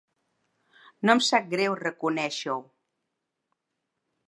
No 1.07 1.15
em 1.17 1.21
sap 1.27 1.51
greu 1.51 1.77
reconèixer-ho. 1.83 2.57